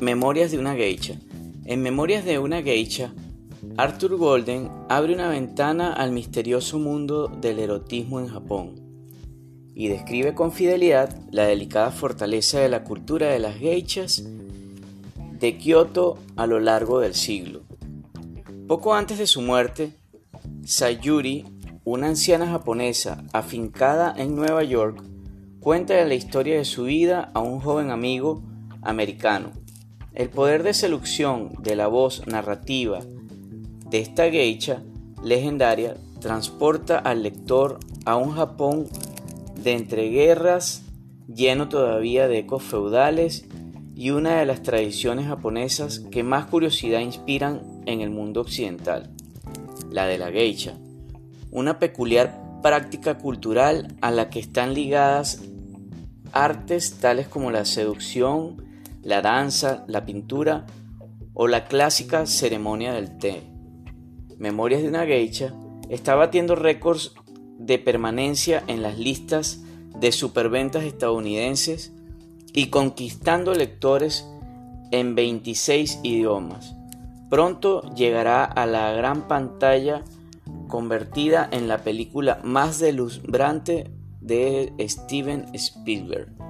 [0.00, 1.14] Memorias de una geisha.
[1.64, 3.14] En Memorias de una geisha,
[3.78, 8.74] Arthur Golden abre una ventana al misterioso mundo del erotismo en Japón
[9.74, 14.22] y describe con fidelidad la delicada fortaleza de la cultura de las geishas
[15.40, 17.62] de Kioto a lo largo del siglo.
[18.68, 19.92] Poco antes de su muerte,
[20.66, 21.46] Sayuri,
[21.84, 25.02] una anciana japonesa afincada en Nueva York,
[25.58, 28.42] cuenta la historia de su vida a un joven amigo
[28.82, 29.52] americano
[30.16, 33.00] el poder de seducción de la voz narrativa
[33.90, 34.82] de esta geisha
[35.22, 38.86] legendaria transporta al lector a un Japón
[39.62, 40.82] de entreguerras
[41.28, 43.44] lleno todavía de ecos feudales
[43.94, 49.10] y una de las tradiciones japonesas que más curiosidad inspiran en el mundo occidental,
[49.90, 50.74] la de la geisha,
[51.50, 55.42] una peculiar práctica cultural a la que están ligadas
[56.32, 58.65] artes tales como la seducción,
[59.06, 60.66] la danza, la pintura
[61.32, 63.44] o la clásica ceremonia del té.
[64.36, 65.54] Memorias de una geisha
[65.88, 67.14] está batiendo récords
[67.56, 69.62] de permanencia en las listas
[70.00, 71.92] de superventas estadounidenses
[72.52, 74.26] y conquistando lectores
[74.90, 76.74] en 26 idiomas.
[77.30, 80.02] Pronto llegará a la gran pantalla
[80.66, 83.88] convertida en la película más deslumbrante
[84.20, 86.45] de Steven Spielberg.